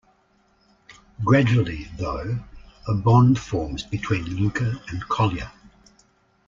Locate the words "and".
4.91-4.99